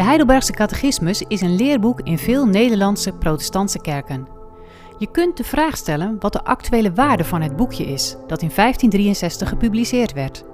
[0.00, 4.28] De Heidelbergse Catechismus is een leerboek in veel Nederlandse protestantse kerken.
[4.98, 8.50] Je kunt de vraag stellen wat de actuele waarde van het boekje is, dat in
[8.54, 10.44] 1563 gepubliceerd werd.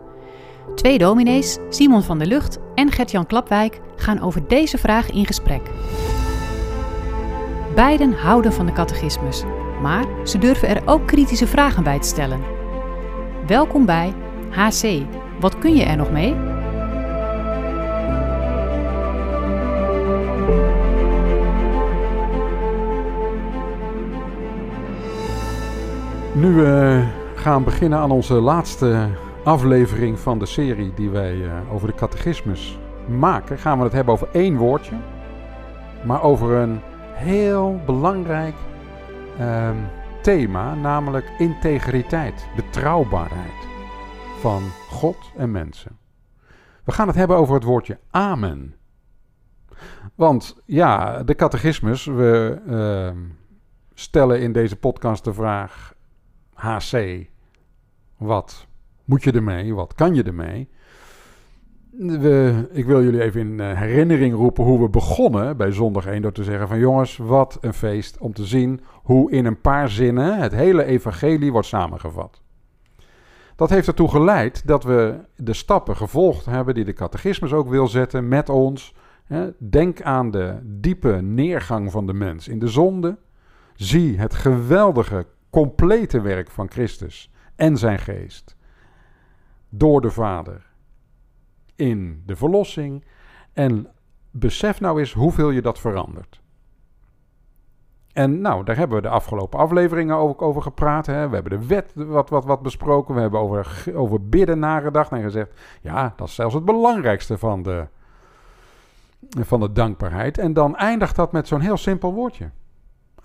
[0.75, 5.71] Twee dominees, Simon van der Lucht en Gert-Jan Klapwijk, gaan over deze vraag in gesprek.
[7.75, 9.43] Beiden houden van de catechismus,
[9.83, 12.41] maar ze durven er ook kritische vragen bij te stellen.
[13.47, 14.15] Welkom bij
[14.51, 15.03] HC.
[15.41, 16.56] Wat kun je er nog mee?
[26.37, 27.05] Nu we
[27.35, 29.09] gaan beginnen aan onze laatste
[29.45, 34.15] aflevering van de serie die wij eh, over de catechismus maken, gaan we het hebben
[34.15, 34.97] over één woordje,
[36.05, 36.81] maar over een
[37.13, 38.55] heel belangrijk
[39.39, 39.77] ehm,
[40.23, 43.67] thema, namelijk integriteit, betrouwbaarheid
[44.41, 45.99] van God en mensen.
[46.85, 48.75] We gaan het hebben over het woordje amen.
[50.15, 53.19] Want ja, de catechismus, we ehm,
[53.95, 55.95] stellen in deze podcast de vraag
[56.57, 57.27] HC,
[58.17, 58.67] wat
[59.05, 59.75] moet je ermee?
[59.75, 60.69] Wat kan je ermee?
[61.99, 66.23] We, ik wil jullie even in eh, herinnering roepen hoe we begonnen bij zondag 1
[66.23, 69.89] door te zeggen van jongens, wat een feest om te zien hoe in een paar
[69.89, 72.41] zinnen het hele evangelie wordt samengevat.
[73.57, 77.87] Dat heeft ertoe geleid dat we de stappen gevolgd hebben die de catechismus ook wil
[77.87, 78.95] zetten met ons.
[79.59, 83.17] Denk aan de diepe neergang van de mens in de zonde.
[83.75, 88.57] Zie het geweldige, complete werk van Christus en zijn geest
[89.69, 90.67] door de Vader
[91.75, 93.05] in de verlossing.
[93.53, 93.89] En
[94.31, 96.41] besef nou eens hoeveel je dat verandert.
[98.13, 101.07] En nou, daar hebben we de afgelopen afleveringen ook over gepraat.
[101.07, 101.29] Hè.
[101.29, 103.15] We hebben de wet wat, wat, wat besproken.
[103.15, 105.61] We hebben over, over bidden nagedacht en gezegd...
[105.81, 107.87] ja, dat is zelfs het belangrijkste van de,
[109.29, 110.39] van de dankbaarheid.
[110.39, 112.51] En dan eindigt dat met zo'n heel simpel woordje.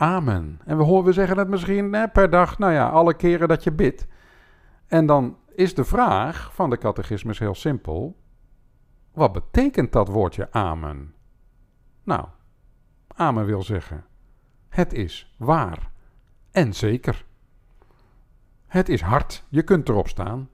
[0.01, 0.59] Amen.
[0.65, 3.63] En we, horen, we zeggen het misschien hè, per dag, nou ja, alle keren dat
[3.63, 4.07] je bidt.
[4.87, 8.17] En dan is de vraag van de catechismus heel simpel.
[9.13, 11.13] Wat betekent dat woordje amen?
[12.03, 12.25] Nou,
[13.07, 14.05] amen wil zeggen,
[14.69, 15.91] het is waar
[16.51, 17.25] en zeker.
[18.67, 20.49] Het is hard, je kunt erop staan.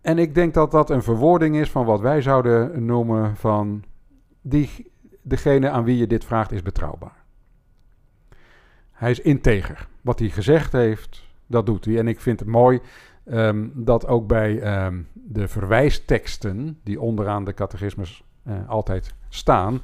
[0.00, 3.84] En ik denk dat dat een verwoording is van wat wij zouden noemen van
[4.40, 7.17] die, degene aan wie je dit vraagt is betrouwbaar.
[8.98, 9.88] Hij is integer.
[10.00, 11.98] Wat hij gezegd heeft, dat doet hij.
[11.98, 12.80] En ik vind het mooi
[13.24, 19.82] um, dat ook bij um, de verwijsteksten die onderaan de catechismus uh, altijd staan,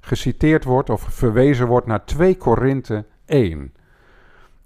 [0.00, 3.72] geciteerd wordt of verwezen wordt naar 2 Korinthe 1.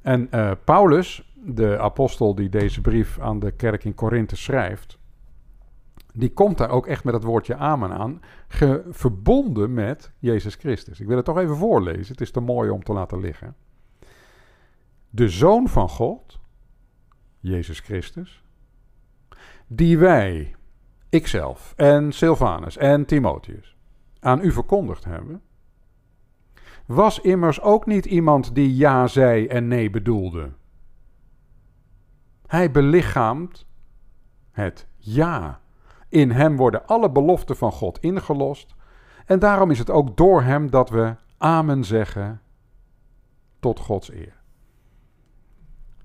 [0.02, 4.98] En uh, Paulus, de apostel die deze brief aan de kerk in Korinthe schrijft,
[6.14, 8.20] die komt daar ook echt met het woordje amen aan,
[8.90, 11.00] verbonden met Jezus Christus.
[11.00, 13.54] Ik wil het toch even voorlezen, het is te mooi om te laten liggen.
[15.10, 16.40] De Zoon van God,
[17.38, 18.42] Jezus Christus,
[19.66, 20.54] die wij,
[21.08, 23.76] ikzelf en Silvanus en Timotheus,
[24.20, 25.42] aan u verkondigd hebben,
[26.86, 30.52] was immers ook niet iemand die ja zei en nee bedoelde.
[32.46, 33.66] Hij belichaamt
[34.50, 35.60] het ja.
[36.08, 38.74] In hem worden alle beloften van God ingelost.
[39.26, 42.40] En daarom is het ook door hem dat we amen zeggen
[43.60, 44.37] tot Gods eer.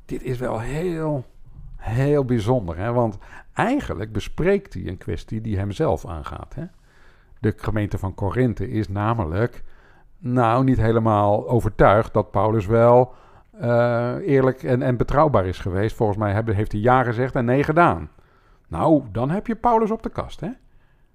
[0.05, 1.25] Dit is wel heel,
[1.77, 2.77] heel bijzonder.
[2.77, 2.91] Hè?
[2.91, 3.17] Want
[3.53, 6.55] eigenlijk bespreekt hij een kwestie die hem zelf aangaat.
[6.55, 6.65] Hè?
[7.39, 9.63] De gemeente van Korinthe is namelijk
[10.17, 13.13] nou niet helemaal overtuigd dat Paulus wel
[13.61, 15.95] uh, eerlijk en, en betrouwbaar is geweest.
[15.95, 18.09] Volgens mij heeft hij ja gezegd en nee gedaan.
[18.67, 20.39] Nou, dan heb je Paulus op de kast.
[20.39, 20.49] Hè?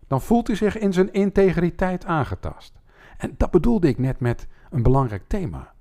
[0.07, 2.81] Dan voelt hij zich in zijn integriteit aangetast.
[3.19, 5.73] En dat bedoelde ik net met een belangrijk thema.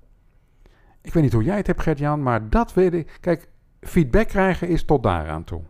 [1.08, 3.18] Ik weet niet hoe jij het hebt, Gert-Jan, maar dat weet ik.
[3.20, 3.48] Kijk,
[3.80, 5.62] feedback krijgen is tot daaraan toe.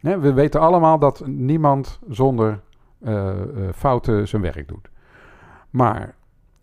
[0.00, 2.60] we weten allemaal dat niemand zonder
[3.00, 3.34] uh,
[3.74, 4.90] fouten zijn werk doet.
[5.70, 6.14] Maar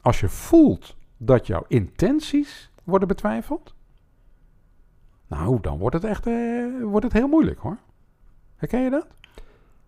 [0.02, 3.76] als je voelt dat jouw intenties worden betwijfeld,
[5.28, 7.78] nou, dan wordt het echt uh, wordt het heel moeilijk hoor.
[8.56, 9.08] Herken je dat?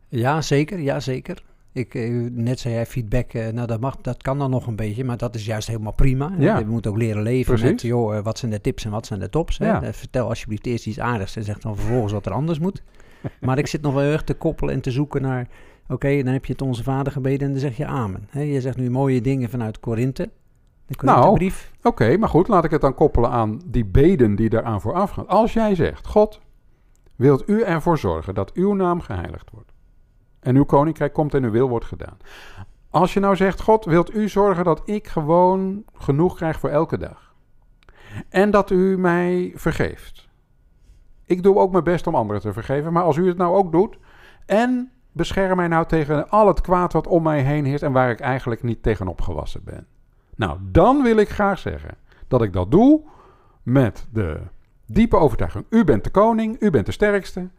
[0.08, 0.80] Ja, zeker.
[0.80, 1.44] Ja, zeker.
[1.72, 4.76] Ik, eh, net zei jij feedback, eh, nou dat, mag, dat kan dan nog een
[4.76, 6.32] beetje, maar dat is juist helemaal prima.
[6.38, 6.58] Ja.
[6.58, 7.72] Je moet ook leren leven Precies.
[7.72, 9.58] met, joh, eh, wat zijn de tips en wat zijn de tops.
[9.58, 9.94] Ja.
[9.94, 12.84] Vertel alsjeblieft eerst iets aardigs en zeg dan vervolgens wat er anders moet.
[13.42, 15.48] maar ik zit nog wel erg te koppelen en te zoeken naar,
[15.88, 18.28] oké, dan heb je het onze vader gebeden en dan zeg je amen.
[18.32, 20.30] je zegt nu mooie dingen vanuit Korinthe.
[21.02, 21.52] Nou,
[21.82, 25.28] oké, maar goed, laat ik het dan koppelen aan die beden die daaraan vooraf gaan.
[25.28, 26.40] Als jij zegt, God,
[27.16, 29.69] wilt u ervoor zorgen dat uw naam geheiligd wordt?
[30.40, 32.18] En uw koninkrijk komt en uw wil wordt gedaan.
[32.90, 36.98] Als je nou zegt, God, wilt u zorgen dat ik gewoon genoeg krijg voor elke
[36.98, 37.34] dag?
[38.30, 40.30] En dat u mij vergeeft.
[41.26, 43.72] Ik doe ook mijn best om anderen te vergeven, maar als u het nou ook
[43.72, 43.98] doet
[44.46, 48.10] en bescherm mij nou tegen al het kwaad wat om mij heen heerst en waar
[48.10, 49.88] ik eigenlijk niet tegen opgewassen ben.
[50.36, 51.98] Nou, dan wil ik graag zeggen
[52.28, 53.02] dat ik dat doe
[53.64, 54.40] met de
[54.86, 55.66] diepe overtuiging.
[55.70, 57.50] U bent de koning, u bent de sterkste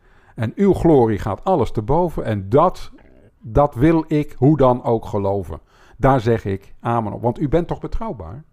[0.41, 2.91] en uw glorie gaat alles te boven en dat,
[3.39, 5.61] dat wil ik hoe dan ook geloven.
[5.97, 8.45] Daar zeg ik amen op, want u bent toch betrouwbaar?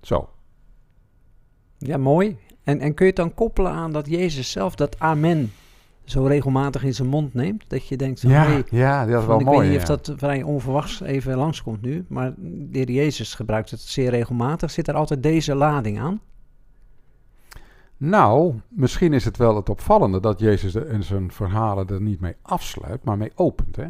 [0.00, 0.28] Zo.
[1.78, 2.36] Ja, mooi.
[2.62, 5.52] En, en kun je het dan koppelen aan dat Jezus zelf dat amen
[6.04, 7.64] zo regelmatig in zijn mond neemt.
[7.68, 9.56] Dat je denkt, ja, hey, ja, dat is wel ik mooi.
[9.56, 12.04] Ik weet niet of dat vrij onverwachts even langskomt nu.
[12.08, 14.70] Maar de heer Jezus gebruikt het zeer regelmatig.
[14.70, 16.20] Zit er altijd deze lading aan?
[17.98, 22.36] Nou, misschien is het wel het opvallende dat Jezus in zijn verhalen er niet mee
[22.42, 23.76] afsluit, maar mee opent.
[23.76, 23.86] Hè?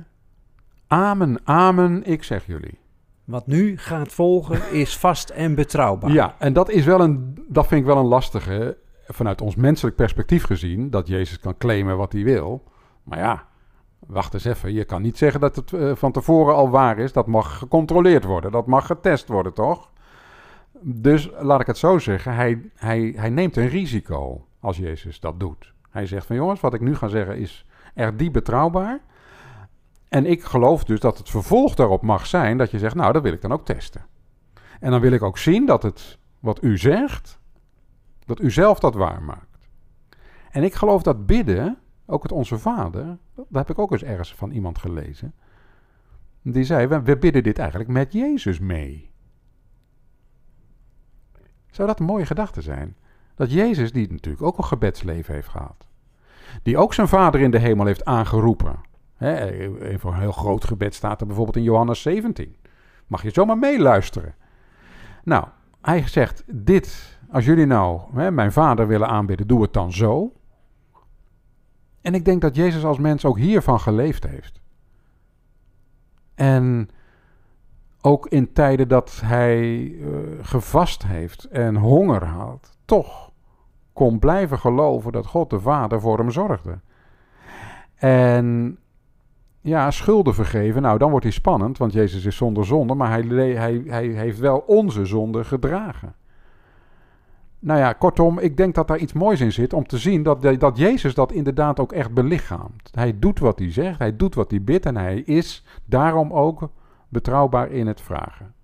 [0.87, 2.79] Amen, amen, ik zeg jullie.
[3.25, 6.11] Wat nu gaat volgen is vast en betrouwbaar.
[6.11, 8.77] Ja, en dat, is wel een, dat vind ik wel een lastige
[9.07, 12.63] vanuit ons menselijk perspectief gezien, dat Jezus kan claimen wat hij wil.
[13.03, 13.47] Maar ja,
[13.99, 14.73] wacht eens even.
[14.73, 17.13] Je kan niet zeggen dat het uh, van tevoren al waar is.
[17.13, 18.53] Dat mag gecontroleerd worden.
[18.53, 19.91] Dat mag getest worden, toch?
[20.83, 22.35] Dus laat ik het zo zeggen.
[22.35, 25.73] Hij, hij, hij neemt een risico als Jezus dat doet.
[25.91, 29.01] Hij zegt van jongens, wat ik nu ga zeggen is er die betrouwbaar.
[30.09, 33.23] En ik geloof dus dat het vervolg daarop mag zijn dat je zegt, nou, dat
[33.23, 34.07] wil ik dan ook testen.
[34.81, 37.39] En dan wil ik ook zien dat het wat u zegt,
[38.25, 39.59] dat u zelf dat waarmaakt.
[40.51, 44.35] En ik geloof dat bidden, ook het Onze Vader, dat heb ik ook eens ergens
[44.35, 45.35] van iemand gelezen.
[46.43, 49.08] Die zei, we, bidden dit eigenlijk met Jezus mee.
[51.79, 52.97] Zou dat een mooie gedachte zijn?
[53.35, 55.89] Dat Jezus, die natuurlijk ook een gebedsleven heeft gehad.
[56.63, 58.81] Die ook zijn vader in de hemel heeft aangeroepen.
[59.17, 62.57] He, voor een heel groot gebed staat er bijvoorbeeld in Johannes 17.
[63.07, 64.35] Mag je zomaar meeluisteren.
[65.25, 65.47] Nou,
[65.81, 70.33] hij zegt, dit als jullie nou hè, mijn vader willen aanbidden, doe het dan zo.
[72.01, 74.61] En ik denk dat Jezus als mens ook hiervan geleefd heeft.
[76.35, 76.89] En
[78.01, 80.09] ook in tijden dat hij uh,
[80.43, 83.31] gevast heeft en honger had, toch
[83.93, 86.79] kon blijven geloven dat God de Vader voor hem zorgde.
[87.95, 88.79] En
[89.61, 93.23] ja, schulden vergeven, nou dan wordt hij spannend, want Jezus is zonder zonde, maar hij,
[93.55, 96.15] hij, hij heeft wel onze zonde gedragen.
[97.61, 100.43] Nou ja, kortom, ik denk dat daar iets moois in zit om te zien dat,
[100.59, 102.91] dat Jezus dat inderdaad ook echt belichaamt.
[102.93, 106.69] Hij doet wat hij zegt, hij doet wat hij bidt en hij is daarom ook
[107.09, 108.55] betrouwbaar in het vragen.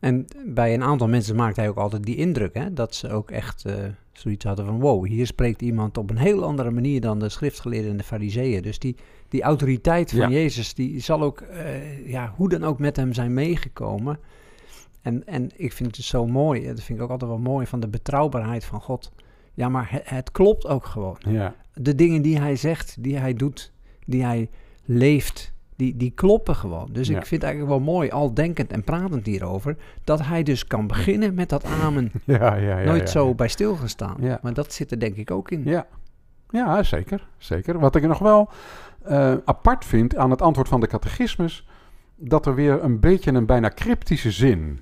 [0.00, 3.30] En bij een aantal mensen maakt hij ook altijd die indruk, hè, dat ze ook
[3.30, 3.74] echt uh,
[4.12, 7.90] zoiets hadden van wow, hier spreekt iemand op een heel andere manier dan de schriftgeleerden
[7.90, 8.62] en de fariseeën.
[8.62, 8.96] Dus die,
[9.28, 13.34] die autoriteit van Jezus, die zal ook, uh, ja, hoe dan ook met hem zijn
[13.34, 14.18] meegekomen.
[15.02, 17.80] En, en ik vind het zo mooi, dat vind ik ook altijd wel mooi van
[17.80, 19.12] de betrouwbaarheid van God.
[19.54, 21.16] Ja, maar het, het klopt ook gewoon.
[21.18, 21.54] Ja.
[21.74, 23.72] De dingen die hij zegt, die hij doet,
[24.06, 24.50] die hij
[24.84, 26.88] leeft, die, die kloppen gewoon.
[26.92, 30.66] Dus ik vind het eigenlijk wel mooi, al denkend en pratend hierover, dat hij dus
[30.66, 32.12] kan beginnen met dat amen.
[32.24, 34.16] Ja, ja, ja, Nooit zo bij stilgestaan.
[34.42, 35.62] Maar dat zit er denk ik ook in.
[35.64, 35.86] Ja,
[36.50, 37.78] ja zeker, zeker.
[37.78, 38.50] Wat ik nog wel
[39.08, 41.66] uh, apart vind aan het antwoord van de catechismus,
[42.14, 44.80] dat er weer een beetje een bijna cryptische zin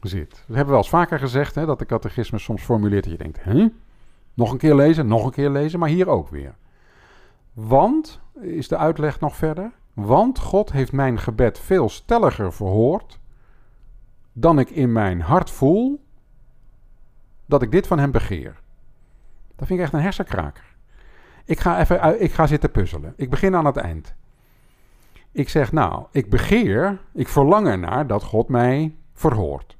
[0.00, 0.44] zit.
[0.46, 3.44] We hebben wel eens vaker gezegd hè, dat de catechismus soms formuleert dat je denkt,
[3.44, 3.68] hè?
[4.34, 6.54] nog een keer lezen, nog een keer lezen, maar hier ook weer.
[7.52, 13.18] Want, is de uitleg nog verder, want God heeft mijn gebed veel stelliger verhoord
[14.32, 16.04] dan ik in mijn hart voel
[17.46, 18.60] dat ik dit van hem begeer.
[19.56, 20.76] Dat vind ik echt een hersenkraker.
[21.44, 23.12] Ik ga even ik ga zitten puzzelen.
[23.16, 24.14] Ik begin aan het eind.
[25.32, 29.76] Ik zeg nou, ik begeer, ik verlang ernaar dat God mij verhoort.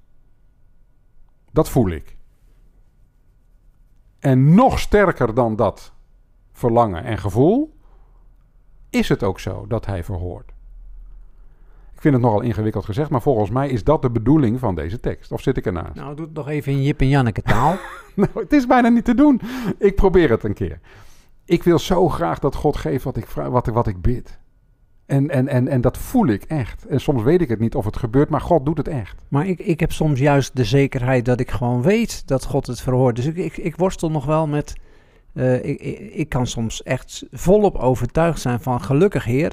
[1.50, 2.16] Dat voel ik.
[4.18, 5.92] En nog sterker dan dat
[6.52, 7.73] verlangen en gevoel,
[8.94, 10.52] is het ook zo dat hij verhoort.
[11.94, 15.00] Ik vind het nogal ingewikkeld gezegd, maar volgens mij is dat de bedoeling van deze
[15.00, 15.32] tekst.
[15.32, 15.94] Of zit ik ernaast?
[15.94, 17.76] Nou, doe het nog even in Jip en Janneke taal.
[18.14, 19.40] nou, het is bijna niet te doen.
[19.78, 20.78] Ik probeer het een keer.
[21.44, 24.38] Ik wil zo graag dat God geeft wat ik, wat, wat ik bid.
[25.06, 26.86] En, en, en, en dat voel ik echt.
[26.86, 29.22] En soms weet ik het niet of het gebeurt, maar God doet het echt.
[29.28, 32.80] Maar ik, ik heb soms juist de zekerheid dat ik gewoon weet dat God het
[32.80, 33.16] verhoort.
[33.16, 34.74] Dus ik, ik, ik worstel nog wel met.
[35.34, 35.80] Uh, ik,
[36.12, 39.52] ik, kan soms echt volop overtuigd zijn van gelukkig Heer,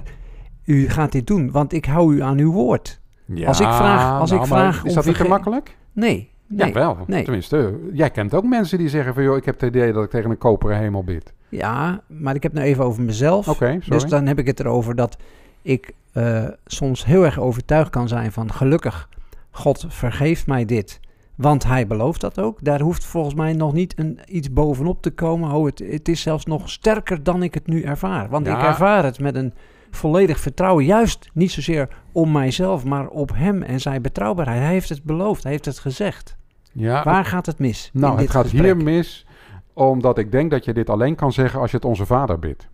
[0.66, 3.00] u gaat dit doen, want ik hou u aan uw woord.
[3.26, 5.78] Ja, als ik vraag, als nou, ik vraag is dat niet gemakkelijk?
[5.92, 6.32] Nee.
[6.48, 6.98] nee ja, wel.
[7.08, 7.24] Nee.
[7.24, 10.10] Tenminste, jij kent ook mensen die zeggen van joh, ik heb het idee dat ik
[10.10, 11.34] tegen een koperen hemel bid.
[11.50, 13.48] Ja, maar ik heb het nu even over mezelf.
[13.48, 15.18] Oké, Dus dan heb ik het erover dat
[15.62, 19.10] ik uh, soms heel erg overtuigd kan zijn van gelukkig,
[19.52, 21.00] God vergeeft mij dit.
[21.42, 22.64] Want hij belooft dat ook.
[22.64, 25.52] Daar hoeft volgens mij nog niet een, iets bovenop te komen.
[25.52, 28.30] Oh, het, het is zelfs nog sterker dan ik het nu ervaar.
[28.30, 29.54] Want ik ervaar het met een
[29.92, 30.86] volledig vertrouwen.
[30.86, 34.60] Juist niet zozeer om mijzelf, maar op hem en zijn betrouwbaarheid.
[34.62, 36.36] Hij heeft het beloofd, hij heeft het gezegd.
[36.74, 37.90] Ja, Waar gaat het mis?
[37.94, 39.26] Nou, het gaat hier mis
[39.74, 42.70] omdat ik denk dat je dit alleen kan zeggen als je het onze vader bidt.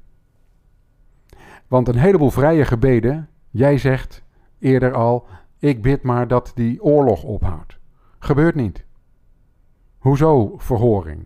[1.68, 4.24] Want een heleboel vrije gebeden, jij zegt
[4.60, 5.28] eerder al,
[5.60, 7.77] ik bid maar dat die oorlog ophoudt.
[8.28, 8.86] Gebeurt niet.
[9.98, 11.26] Hoezo verhoring?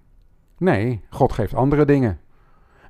[0.57, 2.19] Nee, God geeft andere dingen.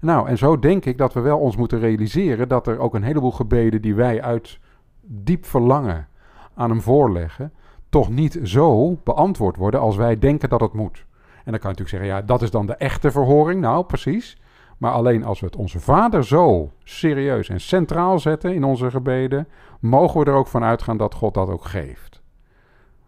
[0.01, 3.03] Nou, en zo denk ik dat we wel ons moeten realiseren dat er ook een
[3.03, 4.59] heleboel gebeden die wij uit
[5.01, 6.07] diep verlangen
[6.53, 7.53] aan hem voorleggen,
[7.89, 11.05] toch niet zo beantwoord worden als wij denken dat het moet.
[11.43, 13.61] En dan kan je natuurlijk zeggen, ja, dat is dan de echte verhoring.
[13.61, 14.37] Nou, precies.
[14.77, 19.47] Maar alleen als we het onze Vader zo serieus en centraal zetten in onze gebeden,
[19.79, 22.10] mogen we er ook van uitgaan dat God dat ook geeft.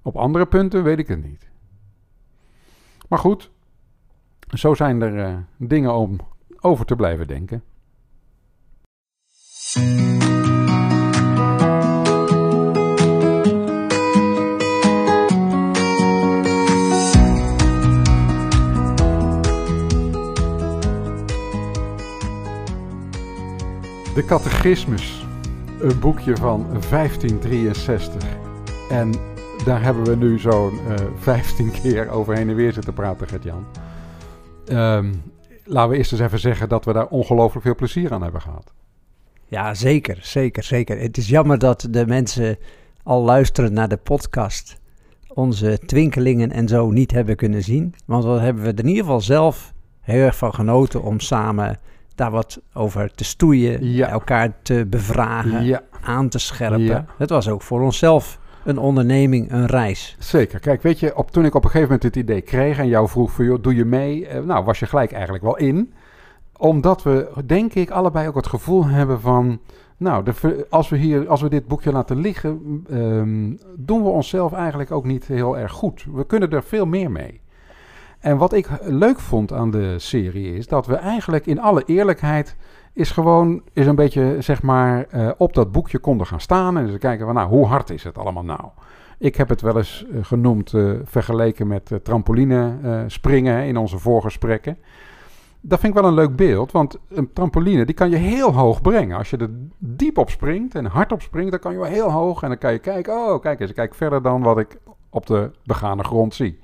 [0.04, 1.50] Op andere punten weet ik het niet.
[3.08, 3.52] Maar goed,
[4.54, 6.20] zo zijn er uh, dingen om
[6.60, 7.64] over te blijven denken.
[24.14, 25.26] De Catechismus,
[25.80, 28.24] een boekje van 1563.
[28.90, 29.33] En
[29.66, 33.66] daar hebben we nu zo'n uh, eh, 15 keer overheen en weer zitten praten, Gert-Jan.
[34.68, 35.22] Um,
[35.64, 38.74] laten we eerst eens even zeggen dat we daar ongelooflijk veel plezier aan hebben gehad.
[39.46, 41.00] Ja, zeker, zeker, zeker.
[41.00, 42.58] Het is jammer dat de mensen
[43.04, 44.82] al luisteren naar de podcast
[45.28, 47.96] onze twinkelingen en zo niet hebben kunnen zien.
[48.06, 51.80] Want wat hebben we er in ieder geval zelf heel erg van genoten om samen
[52.16, 57.08] daar wat over te stoeien, elkaar te bevragen, aan te scherpen.
[57.18, 60.16] Het was ook voor onszelf een onderneming, een reis.
[60.20, 60.60] Zeker.
[60.60, 63.08] Kijk, weet je, op, toen ik op een gegeven moment het idee kreeg en jou
[63.08, 64.28] vroeg joh, doe je mee?
[64.28, 65.94] Eh, nou, was je gelijk eigenlijk wel in.
[66.58, 69.60] Omdat we, denk ik, allebei ook het gevoel hebben van,
[69.98, 74.54] nou, de, als, we hier, als we dit boekje laten liggen, ehm, doen we onszelf
[74.54, 76.06] eigenlijk ook niet heel erg goed.
[76.14, 77.42] We kunnen er veel meer mee.
[78.20, 82.56] En wat ik leuk vond aan de serie is dat we eigenlijk in alle eerlijkheid
[82.94, 86.92] is gewoon is een beetje zeg maar uh, op dat boekje konden gaan staan en
[86.92, 88.64] ze kijken van nou hoe hard is het allemaal nou.
[89.18, 92.74] Ik heb het wel eens uh, genoemd uh, vergeleken met trampoline
[93.08, 94.78] springen in onze voorgesprekken.
[95.62, 98.82] Dat vind ik wel een leuk beeld, want een trampoline die kan je heel hoog
[98.82, 99.18] brengen.
[99.18, 102.12] Als je er diep op springt en hard op springt, dan kan je wel heel
[102.12, 104.78] hoog en dan kan je kijken, oh kijk eens, ik kijk verder dan wat ik
[105.10, 106.60] op de begane grond zie.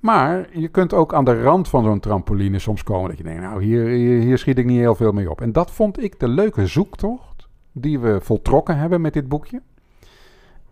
[0.00, 3.40] Maar je kunt ook aan de rand van zo'n trampoline soms komen dat je denkt,
[3.40, 3.84] nou hier,
[4.20, 5.40] hier, schiet ik niet heel veel mee op.
[5.40, 9.62] En dat vond ik de leuke zoektocht die we voltrokken hebben met dit boekje.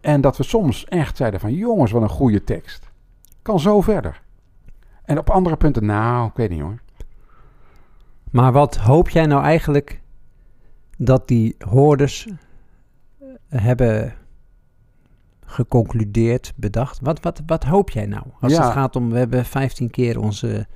[0.01, 2.91] En dat we soms echt zeiden van jongens, wat een goede tekst.
[3.43, 4.23] Kan zo verder.
[5.05, 6.79] En op andere punten, nou, ik weet niet hoor.
[8.31, 10.01] Maar wat hoop jij nou eigenlijk
[10.99, 12.29] dat die hoorders
[13.49, 14.15] hebben
[15.49, 16.99] geconcludeerd, bedacht.
[17.03, 18.23] Wat, wat, wat hoop jij nou?
[18.41, 20.67] Als het gaat om, we hebben 15 keer onze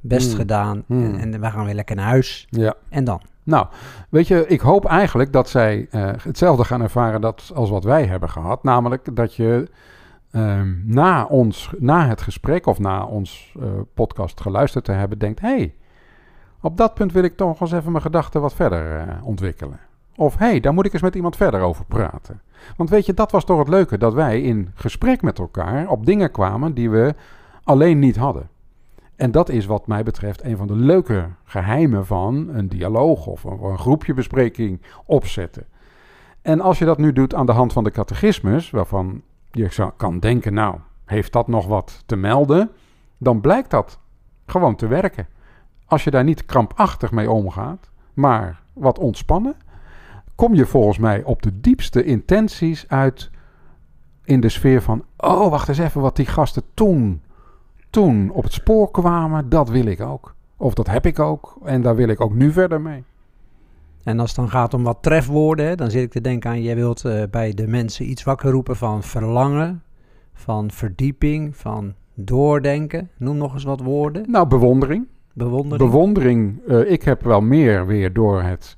[0.00, 0.36] best hmm.
[0.36, 1.04] gedaan hmm.
[1.04, 2.46] En, en, we gaan weer lekker naar huis.
[2.50, 2.74] Ja.
[2.88, 3.20] En dan?
[3.42, 3.66] Nou,
[4.08, 8.06] weet je, ik hoop eigenlijk dat zij uh, hetzelfde gaan ervaren dat, als wat wij
[8.06, 8.62] hebben gehad.
[8.62, 9.68] Namelijk dat je
[10.32, 13.64] uh, na, ons, na het gesprek of na ons uh,
[13.94, 15.74] podcast geluisterd te hebben, denkt: hé, hey,
[16.60, 19.80] op dat punt wil ik toch eens even mijn gedachten wat verder uh, ontwikkelen.
[20.18, 22.40] Of hé, hey, daar moet ik eens met iemand verder over praten.
[22.76, 26.06] Want weet je, dat was toch het leuke, dat wij in gesprek met elkaar op
[26.06, 27.14] dingen kwamen die we
[27.62, 28.48] alleen niet hadden.
[29.16, 33.44] En dat is wat mij betreft een van de leuke geheimen van een dialoog of
[33.44, 35.66] een, een groepje bespreking opzetten.
[36.42, 40.18] En als je dat nu doet aan de hand van de catechismus, waarvan je kan
[40.18, 42.70] denken, nou, heeft dat nog wat te melden?
[43.18, 43.98] Dan blijkt dat
[44.46, 45.26] gewoon te werken.
[45.86, 49.56] Als je daar niet krampachtig mee omgaat, maar wat ontspannen,
[50.38, 53.30] kom je volgens mij op de diepste intenties uit
[54.24, 57.22] in de sfeer van, oh wacht eens even, wat die gasten toen,
[57.90, 60.34] toen op het spoor kwamen, dat wil ik ook.
[60.56, 63.04] Of dat heb ik ook en daar wil ik ook nu verder mee.
[64.02, 66.74] En als het dan gaat om wat trefwoorden, dan zit ik te denken aan, jij
[66.74, 69.82] wilt uh, bij de mensen iets wakker roepen van verlangen,
[70.32, 73.10] van verdieping, van doordenken.
[73.16, 74.30] Noem nog eens wat woorden.
[74.30, 75.06] Nou, bewondering.
[75.32, 75.90] Bewondering.
[75.90, 76.60] Bewondering.
[76.66, 78.77] Uh, ik heb wel meer weer door het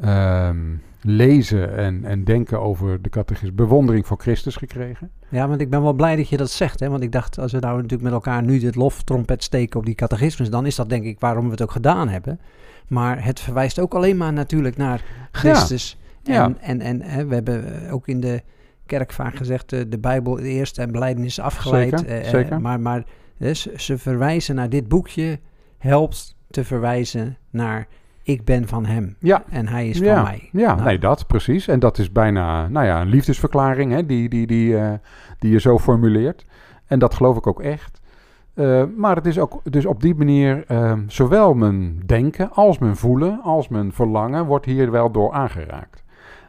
[0.00, 5.10] ehm, lezen en, en denken over de catechisme, bewondering voor Christus gekregen.
[5.28, 6.80] Ja, want ik ben wel blij dat je dat zegt.
[6.80, 6.88] Hè?
[6.88, 9.94] Want ik dacht, als we nou natuurlijk met elkaar nu dit loftrompet steken op die
[9.94, 12.40] catechismus, dan is dat denk ik waarom we het ook gedaan hebben.
[12.88, 15.98] Maar het verwijst ook alleen maar natuurlijk naar Christus.
[16.22, 16.44] Ja.
[16.44, 18.42] En, en, en hè, we hebben ook in de
[18.86, 21.98] kerk vaak gezegd, de, de Bijbel eerst en belijdenis afgeleid.
[21.98, 22.60] Zeker, eh, zeker.
[22.60, 23.04] Maar, maar
[23.38, 25.40] dus ze verwijzen naar dit boekje,
[25.78, 27.86] helpt te verwijzen naar
[28.26, 29.16] ik ben van hem.
[29.18, 29.44] Ja.
[29.48, 30.48] En hij is van mij.
[30.52, 30.86] Ja, nou.
[30.86, 31.68] nee, dat precies.
[31.68, 34.92] En dat is bijna nou ja, een liefdesverklaring hè, die, die, die, uh,
[35.38, 36.44] die je zo formuleert.
[36.86, 38.00] En dat geloof ik ook echt.
[38.54, 42.96] Uh, maar het is ook dus op die manier uh, zowel mijn denken als mijn
[42.96, 46.04] voelen, als mijn verlangen wordt hier wel door aangeraakt.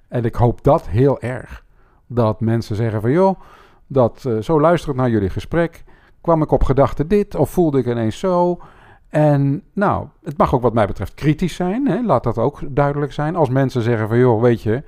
[0.08, 1.64] En ik hoop dat heel erg.
[2.08, 3.40] Dat mensen zeggen van joh,
[3.88, 5.84] dat uh, zo luisterend naar jullie gesprek,
[6.22, 8.60] kwam ik op gedachte dit of voelde ik ineens zo.
[9.10, 11.88] En nou, het mag ook wat mij betreft kritisch zijn.
[11.88, 12.02] Hè?
[12.02, 13.36] Laat dat ook duidelijk zijn.
[13.36, 14.84] Als mensen zeggen van joh, weet je,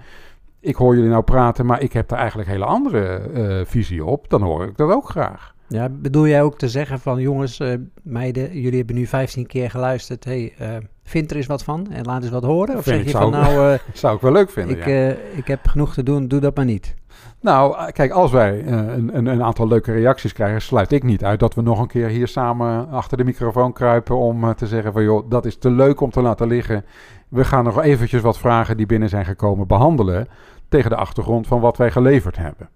[0.59, 4.05] ik hoor jullie nou praten, maar ik heb er eigenlijk een hele andere uh, visie
[4.05, 5.55] op, dan hoor ik dat ook graag.
[5.67, 7.73] Ja, bedoel jij ook te zeggen van jongens, uh,
[8.03, 10.23] meiden, jullie hebben nu 15 keer geluisterd.
[10.23, 10.67] Hey, uh,
[11.03, 12.77] vind er eens wat van en laat eens wat horen?
[12.77, 14.77] Of Vind zeg je van nou, Zou ik wel leuk vinden.
[14.77, 15.15] ik, ja.
[15.37, 16.95] ik heb genoeg te doen, doe dat maar niet.
[17.41, 21.23] Nou, kijk, als wij eh, een, een, een aantal leuke reacties krijgen, sluit ik niet
[21.23, 24.67] uit dat we nog een keer hier samen achter de microfoon kruipen om eh, te
[24.67, 26.85] zeggen van joh, dat is te leuk om te laten liggen.
[27.27, 30.27] We gaan nog eventjes wat vragen die binnen zijn gekomen behandelen
[30.69, 32.69] tegen de achtergrond van wat wij geleverd hebben.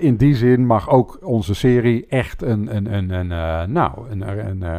[0.00, 4.48] In die zin mag ook onze serie echt een, een, een, een, eh, nou, een,
[4.48, 4.78] een, eh,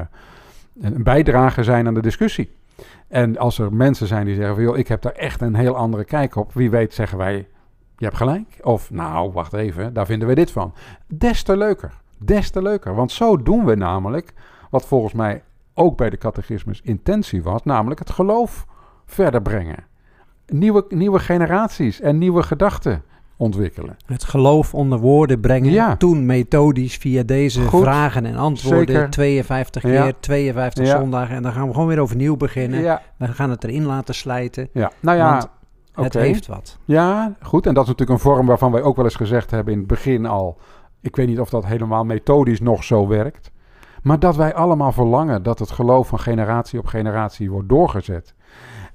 [0.81, 2.51] een bijdrage zijn aan de discussie.
[3.07, 5.75] En als er mensen zijn die zeggen van joh, ik heb daar echt een heel
[5.75, 7.47] andere kijk op, wie weet zeggen wij
[7.97, 8.59] je hebt gelijk.
[8.61, 10.73] Of nou, wacht even, daar vinden we dit van.
[11.07, 11.93] Des te leuker.
[12.17, 12.95] Des te leuker.
[12.95, 14.33] Want zo doen we namelijk
[14.69, 18.65] wat volgens mij ook bij de catechismus intentie was, namelijk het geloof
[19.05, 19.77] verder brengen.
[20.47, 23.03] Nieuwe, nieuwe generaties en nieuwe gedachten
[23.37, 23.97] ontwikkelen.
[24.05, 25.71] Het geloof onder woorden brengen.
[25.71, 25.95] Ja.
[25.97, 27.81] Toen methodisch via deze Goed.
[27.83, 28.95] vragen en antwoorden.
[28.95, 29.09] Zeker.
[29.09, 30.11] 52 keer, Ja.
[30.19, 30.97] 52 Ja.
[30.99, 31.35] zondagen.
[31.35, 32.79] En dan gaan we gewoon weer overnieuw beginnen.
[32.81, 34.69] Ja, We gaan het erin laten slijten.
[34.73, 34.91] ja.
[34.99, 35.49] nou ja, Want
[35.93, 36.77] Het heeft wat.
[36.85, 37.65] Ja, goed.
[37.65, 39.87] En dat is natuurlijk een vorm waarvan wij ook wel eens gezegd hebben in het
[39.87, 40.57] begin al.
[41.01, 43.51] Ik weet niet of dat helemaal methodisch nog zo werkt.
[44.03, 48.33] Maar dat wij allemaal verlangen dat het geloof van generatie op generatie wordt doorgezet.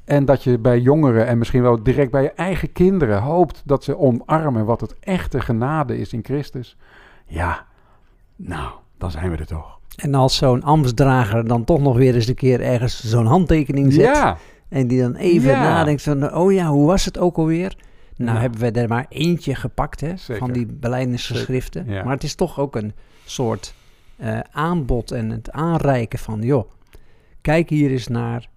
[0.04, 3.84] En dat je bij jongeren en misschien wel direct bij je eigen kinderen hoopt dat
[3.84, 6.76] ze omarmen wat het echte genade is in Christus.
[7.26, 7.66] Ja,
[8.36, 9.78] nou, dan zijn we er toch.
[9.96, 14.04] En als zo'n ambtsdrager dan toch nog weer eens een keer ergens zo'n handtekening zet.
[14.04, 14.36] Ja,
[14.68, 15.62] En die dan even Ja.
[15.62, 17.76] nadenkt van, oh ja, hoe was het ook alweer?
[18.16, 18.40] Nou Ja.
[18.40, 20.38] hebben we er maar eentje gepakt hè, Zeker.
[20.38, 21.84] van die beleidingsgeschriften.
[21.86, 22.04] Ja.
[22.04, 22.92] Maar het is toch ook een
[23.24, 23.74] soort
[24.16, 26.70] eh, aanbod en het aanreiken van, joh,
[27.40, 28.48] kijk hier eens naar.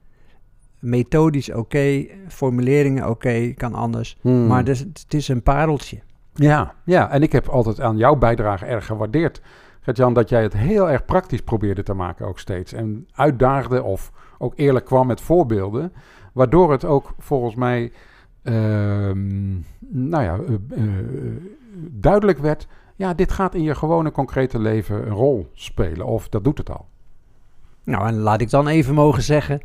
[0.79, 4.17] Methodisch oké, formuleringen oké, kan anders.
[4.21, 4.47] Hmm.
[4.47, 5.99] Maar dus, het is een pareltje.
[6.33, 9.41] Ja, ja, en ik heb altijd aan jouw bijdrage erg gewaardeerd.
[9.81, 12.73] Gert-Jan, dat jij het heel erg praktisch probeerde te maken ook steeds.
[12.73, 15.93] En uitdaagde of ook eerlijk kwam met voorbeelden.
[16.33, 17.91] Waardoor het ook volgens mij
[18.43, 21.05] ehm, nou ja, eh, eh,
[21.89, 22.67] duidelijk werd...
[22.95, 26.05] Ja, dit gaat in je gewone concrete leven een rol spelen.
[26.05, 26.85] Of dat doet het al.
[27.83, 29.61] Nou, en laat ik dan even mogen zeggen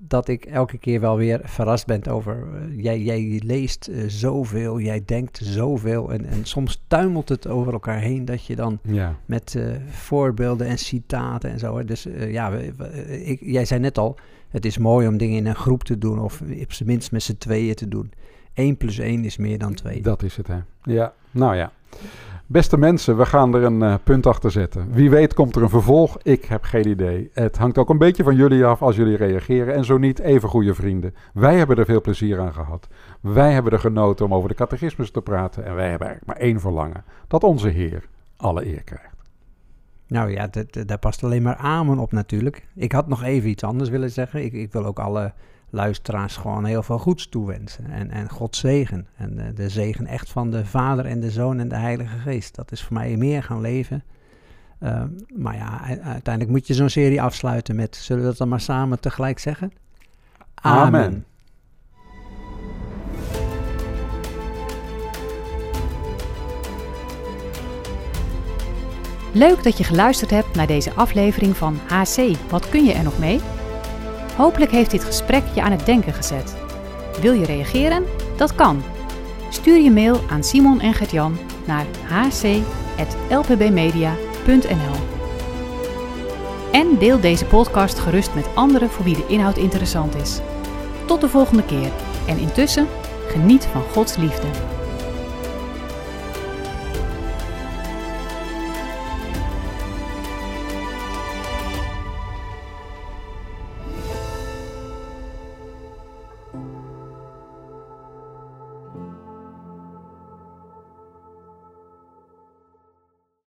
[0.00, 2.36] dat ik elke keer wel weer verrast ben over...
[2.54, 7.72] eh, jij, jij leest eh, zoveel, jij denkt zoveel en, en soms tuimelt het over
[7.72, 11.76] elkaar heen dat je dan Ja, met eh, voorbeelden en citaten en zo...
[11.76, 11.84] Hè.
[11.84, 15.46] Dus ja, we- we- ik, jij zei net al, het is mooi om dingen in
[15.46, 18.12] een groep te doen of op zijn minst met z'n tweeën te doen.
[18.54, 20.02] 1 plus 1 is meer dan 2.
[20.02, 20.58] dat is het hè.
[20.82, 21.72] Ja, nou ja.
[22.50, 24.92] Beste mensen, we gaan er een eh, punt achter zetten.
[24.92, 26.18] Wie weet komt er een vervolg.
[26.22, 27.30] Ik heb geen idee.
[27.32, 29.74] Het hangt ook een beetje van jullie af als jullie reageren.
[29.74, 31.14] En zo niet, even goede vrienden.
[31.32, 32.88] Wij hebben er veel plezier aan gehad.
[33.20, 35.64] Wij hebben er genoten om over de catechismus te praten.
[35.64, 37.04] En wij hebben eigenlijk maar één verlangen.
[37.26, 39.16] Dat onze Heer alle eer krijgt.
[40.06, 40.48] Nou ja,
[40.86, 42.66] daar past alleen maar amen op natuurlijk.
[42.74, 44.44] Ik had nog even iets anders willen zeggen.
[44.44, 45.32] Ik, ik wil ook alle
[45.70, 47.90] luisteraars gewoon heel veel goeds toewensen.
[47.90, 49.06] En, en God zegen.
[49.16, 52.54] En eh, de zegen echt van de Vader en de Zoon en de Heilige Geest.
[52.54, 54.02] Dat is voor mij meer gaan leven.
[54.78, 55.02] Eh,
[55.36, 57.96] maar ja, uiteindelijk moet je zo'n serie afsluiten met...
[57.96, 59.72] Zullen we dat dan maar samen tegelijk zeggen?
[60.54, 61.24] Amen.
[69.32, 72.36] Leuk dat je geluisterd hebt naar deze aflevering van HC.
[72.50, 73.57] Wat kun je er nog mee?
[74.38, 76.56] Hopelijk heeft dit gesprek je aan het denken gezet.
[77.20, 78.04] Wil je reageren?
[78.36, 78.82] Dat kan.
[79.50, 84.96] Stuur je mail aan Simon en Gert-Jan naar hc.lpbmedia.nl
[86.72, 90.40] En deel deze podcast gerust met anderen voor wie de inhoud interessant is.
[91.06, 91.90] Tot de volgende keer.
[92.26, 92.86] En intussen,
[93.28, 94.67] geniet van Gods liefde.